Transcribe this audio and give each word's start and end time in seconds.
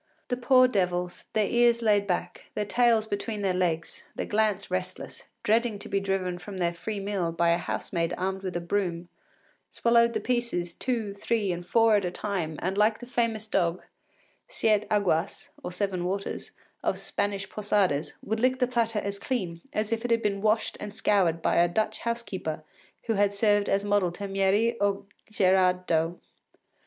The 0.29 0.35
poor 0.37 0.67
devils, 0.67 1.25
their 1.33 1.45
ears 1.45 1.83
laid 1.83 2.07
back, 2.07 2.45
their 2.55 2.65
tails 2.65 3.05
between 3.05 3.43
their 3.43 3.53
legs, 3.53 4.01
their 4.15 4.25
glance 4.25 4.71
restless, 4.71 5.25
dreading 5.43 5.77
to 5.77 5.87
be 5.87 5.99
driven 5.99 6.39
from 6.39 6.57
their 6.57 6.73
free 6.73 6.99
meal 6.99 7.31
by 7.31 7.49
a 7.51 7.59
housemaid 7.59 8.11
armed 8.17 8.41
with 8.41 8.55
a 8.57 8.61
broom, 8.61 9.09
swallowed 9.69 10.13
the 10.13 10.19
pieces 10.19 10.73
two, 10.73 11.13
three, 11.13 11.51
and 11.51 11.67
four 11.67 11.97
at 11.97 12.03
a 12.05 12.09
time, 12.09 12.57
and 12.63 12.79
like 12.79 12.97
the 12.97 13.05
famous 13.05 13.45
dog, 13.45 13.83
Siete 14.47 14.87
Aguas 14.89 15.49
(Seven 15.69 16.03
Waters), 16.03 16.49
of 16.83 16.97
Spanish 16.97 17.47
posadas, 17.47 18.13
would 18.23 18.39
lick 18.39 18.57
the 18.57 18.65
platter 18.65 18.97
as 18.97 19.19
clean 19.19 19.61
as 19.71 19.91
if 19.91 20.03
it 20.03 20.09
had 20.09 20.23
been 20.23 20.41
washed 20.41 20.77
and 20.79 20.95
scoured 20.95 21.43
by 21.43 21.57
a 21.57 21.67
Dutch 21.67 21.99
housekeeper 21.99 22.63
who 23.03 23.13
had 23.13 23.35
served 23.35 23.69
as 23.69 23.83
model 23.85 24.11
to 24.13 24.27
Mieris 24.27 24.77
or 24.81 25.03
Gerard 25.29 25.85
Dow. 25.85 26.15